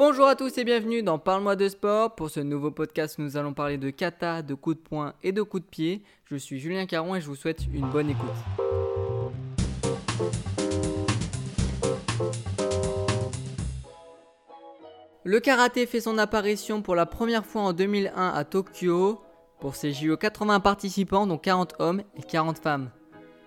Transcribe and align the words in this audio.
Bonjour 0.00 0.26
à 0.28 0.34
tous 0.34 0.56
et 0.56 0.64
bienvenue 0.64 1.02
dans 1.02 1.18
Parle-moi 1.18 1.56
de 1.56 1.68
sport. 1.68 2.14
Pour 2.14 2.30
ce 2.30 2.40
nouveau 2.40 2.70
podcast, 2.70 3.18
nous 3.18 3.36
allons 3.36 3.52
parler 3.52 3.76
de 3.76 3.90
kata, 3.90 4.40
de 4.40 4.54
coups 4.54 4.78
de 4.78 4.80
poing 4.80 5.12
et 5.22 5.30
de 5.30 5.42
coups 5.42 5.62
de 5.62 5.68
pied. 5.68 6.02
Je 6.24 6.36
suis 6.36 6.58
Julien 6.58 6.86
Caron 6.86 7.16
et 7.16 7.20
je 7.20 7.26
vous 7.26 7.36
souhaite 7.36 7.66
une 7.70 7.86
bonne 7.86 8.08
écoute. 8.08 8.30
Le 15.24 15.38
karaté 15.38 15.84
fait 15.84 16.00
son 16.00 16.16
apparition 16.16 16.80
pour 16.80 16.94
la 16.94 17.04
première 17.04 17.44
fois 17.44 17.60
en 17.60 17.74
2001 17.74 18.28
à 18.28 18.44
Tokyo. 18.44 19.20
Pour 19.60 19.76
ces 19.76 19.92
JO, 19.92 20.16
80 20.16 20.60
participants, 20.60 21.26
dont 21.26 21.36
40 21.36 21.74
hommes 21.78 22.00
et 22.16 22.22
40 22.22 22.58
femmes. 22.58 22.90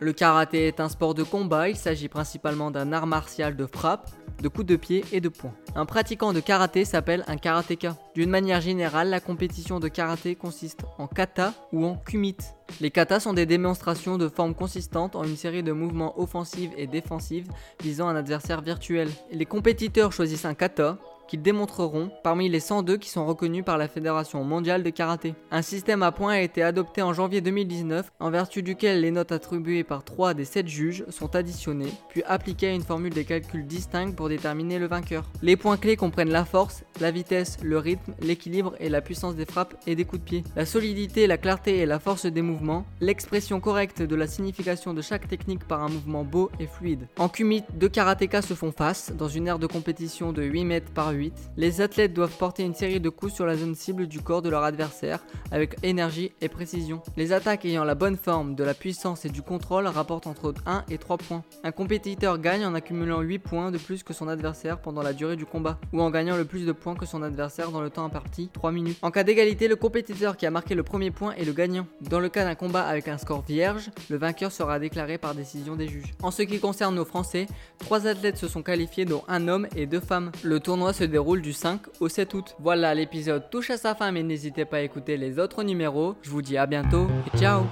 Le 0.00 0.12
karaté 0.12 0.66
est 0.66 0.80
un 0.80 0.90
sport 0.90 1.14
de 1.14 1.22
combat, 1.22 1.70
il 1.70 1.76
s'agit 1.76 2.08
principalement 2.08 2.70
d'un 2.70 2.92
art 2.92 3.06
martial 3.06 3.56
de 3.56 3.64
frappe 3.64 4.10
de 4.42 4.48
coups 4.48 4.66
de 4.66 4.76
pied 4.76 5.04
et 5.12 5.20
de 5.20 5.28
poing. 5.28 5.54
Un 5.74 5.86
pratiquant 5.86 6.32
de 6.32 6.40
karaté 6.40 6.84
s'appelle 6.84 7.24
un 7.28 7.36
karatéka. 7.36 7.96
D'une 8.14 8.28
manière 8.28 8.60
générale, 8.60 9.08
la 9.08 9.20
compétition 9.20 9.80
de 9.80 9.88
karaté 9.88 10.34
consiste 10.34 10.80
en 10.98 11.06
kata 11.06 11.54
ou 11.72 11.86
en 11.86 11.96
kumite. 11.96 12.54
Les 12.80 12.90
katas 12.90 13.20
sont 13.20 13.32
des 13.32 13.46
démonstrations 13.46 14.18
de 14.18 14.28
forme 14.28 14.54
consistante 14.54 15.14
en 15.16 15.24
une 15.24 15.36
série 15.36 15.62
de 15.62 15.72
mouvements 15.72 16.18
offensifs 16.20 16.70
et 16.76 16.86
défensifs 16.86 17.46
visant 17.82 18.08
un 18.08 18.16
adversaire 18.16 18.60
virtuel. 18.60 19.08
Les 19.30 19.46
compétiteurs 19.46 20.12
choisissent 20.12 20.44
un 20.44 20.54
kata 20.54 20.98
qu'ils 21.28 21.42
démontreront 21.42 22.10
parmi 22.22 22.48
les 22.48 22.60
102 22.60 22.96
qui 22.96 23.08
sont 23.08 23.26
reconnus 23.26 23.64
par 23.64 23.78
la 23.78 23.88
Fédération 23.88 24.44
mondiale 24.44 24.82
de 24.82 24.90
karaté. 24.90 25.34
Un 25.50 25.62
système 25.62 26.02
à 26.02 26.12
points 26.12 26.34
a 26.34 26.40
été 26.40 26.62
adopté 26.62 27.02
en 27.02 27.12
janvier 27.12 27.40
2019 27.40 28.10
en 28.20 28.30
vertu 28.30 28.62
duquel 28.62 29.00
les 29.00 29.10
notes 29.10 29.32
attribuées 29.32 29.84
par 29.84 30.04
3 30.04 30.34
des 30.34 30.44
7 30.44 30.68
juges 30.68 31.04
sont 31.08 31.34
additionnées 31.36 31.92
puis 32.08 32.22
appliquées 32.26 32.68
à 32.68 32.72
une 32.72 32.82
formule 32.82 33.14
de 33.14 33.22
calcul 33.22 33.66
distincte 33.66 34.16
pour 34.16 34.28
déterminer 34.28 34.78
le 34.78 34.86
vainqueur. 34.86 35.24
Les 35.42 35.56
points 35.56 35.76
clés 35.76 35.96
comprennent 35.96 36.30
la 36.30 36.44
force, 36.44 36.84
la 37.00 37.10
vitesse, 37.10 37.58
le 37.62 37.78
rythme, 37.78 38.14
l'équilibre 38.20 38.74
et 38.80 38.88
la 38.88 39.00
puissance 39.00 39.34
des 39.34 39.46
frappes 39.46 39.74
et 39.86 39.94
des 39.94 40.04
coups 40.04 40.20
de 40.22 40.26
pied, 40.26 40.44
la 40.56 40.66
solidité, 40.66 41.26
la 41.26 41.38
clarté 41.38 41.78
et 41.78 41.86
la 41.86 41.98
force 41.98 42.26
des 42.26 42.42
mouvements, 42.42 42.84
l'expression 43.00 43.60
correcte 43.60 44.02
de 44.02 44.16
la 44.16 44.26
signification 44.26 44.94
de 44.94 45.02
chaque 45.02 45.28
technique 45.28 45.66
par 45.66 45.82
un 45.82 45.88
mouvement 45.88 46.24
beau 46.24 46.50
et 46.60 46.66
fluide. 46.66 47.08
En 47.18 47.28
kumite, 47.28 47.64
deux 47.74 47.88
karatékas 47.88 48.42
se 48.42 48.54
font 48.54 48.72
face 48.72 49.12
dans 49.16 49.28
une 49.28 49.48
aire 49.48 49.58
de 49.58 49.66
compétition 49.66 50.32
de 50.32 50.42
8 50.42 50.64
mètres 50.64 50.92
par 50.92 51.11
8 51.12 51.32
les 51.56 51.80
athlètes 51.80 52.12
doivent 52.14 52.36
porter 52.36 52.62
une 52.62 52.74
série 52.74 53.00
de 53.00 53.08
coups 53.08 53.34
sur 53.34 53.46
la 53.46 53.56
zone 53.56 53.74
cible 53.74 54.06
du 54.06 54.20
corps 54.20 54.42
de 54.42 54.48
leur 54.48 54.64
adversaire 54.64 55.20
avec 55.50 55.76
énergie 55.82 56.32
et 56.40 56.48
précision. 56.48 57.02
Les 57.16 57.32
attaques 57.32 57.64
ayant 57.64 57.84
la 57.84 57.94
bonne 57.94 58.16
forme, 58.16 58.54
de 58.54 58.64
la 58.64 58.74
puissance 58.74 59.24
et 59.24 59.28
du 59.28 59.42
contrôle 59.42 59.86
rapportent 59.86 60.26
entre 60.26 60.54
1 60.66 60.84
et 60.90 60.98
3 60.98 61.18
points. 61.18 61.44
Un 61.64 61.72
compétiteur 61.72 62.38
gagne 62.38 62.64
en 62.64 62.74
accumulant 62.74 63.20
8 63.20 63.38
points 63.38 63.70
de 63.70 63.78
plus 63.78 64.02
que 64.02 64.12
son 64.12 64.28
adversaire 64.28 64.80
pendant 64.80 65.02
la 65.02 65.12
durée 65.12 65.36
du 65.36 65.46
combat, 65.46 65.78
ou 65.92 66.00
en 66.00 66.10
gagnant 66.10 66.36
le 66.36 66.44
plus 66.44 66.66
de 66.66 66.72
points 66.72 66.94
que 66.94 67.06
son 67.06 67.22
adversaire 67.22 67.70
dans 67.70 67.80
le 67.80 67.90
temps 67.90 68.04
imparti, 68.04 68.50
3 68.52 68.72
minutes. 68.72 68.98
En 69.02 69.10
cas 69.10 69.24
d'égalité, 69.24 69.68
le 69.68 69.76
compétiteur 69.76 70.36
qui 70.36 70.46
a 70.46 70.50
marqué 70.50 70.74
le 70.74 70.82
premier 70.82 71.10
point 71.10 71.34
est 71.34 71.44
le 71.44 71.52
gagnant. 71.52 71.86
Dans 72.00 72.20
le 72.20 72.28
cas 72.28 72.44
d'un 72.44 72.54
combat 72.54 72.82
avec 72.82 73.08
un 73.08 73.18
score 73.18 73.42
vierge, 73.42 73.90
le 74.08 74.16
vainqueur 74.16 74.52
sera 74.52 74.78
déclaré 74.78 75.18
par 75.18 75.34
décision 75.34 75.76
des 75.76 75.88
juges. 75.88 76.14
En 76.22 76.30
ce 76.30 76.42
qui 76.42 76.60
concerne 76.60 76.94
nos 76.94 77.04
Français, 77.04 77.46
3 77.78 78.06
athlètes 78.06 78.36
se 78.36 78.48
sont 78.48 78.62
qualifiés 78.62 79.04
dont 79.04 79.24
un 79.28 79.48
homme 79.48 79.66
et 79.76 79.86
deux 79.86 80.00
femmes. 80.00 80.32
Le 80.42 80.60
tournoi 80.60 80.92
déroule 81.04 81.42
du 81.42 81.52
5 81.52 81.80
au 82.00 82.08
7 82.08 82.34
août. 82.34 82.56
Voilà, 82.58 82.94
l'épisode 82.94 83.50
touche 83.50 83.70
à 83.70 83.76
sa 83.76 83.94
fin, 83.94 84.12
mais 84.12 84.22
n'hésitez 84.22 84.64
pas 84.64 84.78
à 84.78 84.80
écouter 84.80 85.16
les 85.16 85.38
autres 85.38 85.62
numéros. 85.62 86.14
Je 86.22 86.30
vous 86.30 86.42
dis 86.42 86.56
à 86.56 86.66
bientôt 86.66 87.08
et 87.32 87.38
ciao 87.38 87.62